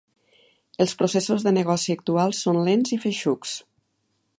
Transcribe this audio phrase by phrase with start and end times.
[0.85, 3.59] Els processos de negoci actuals són lents i feixucs.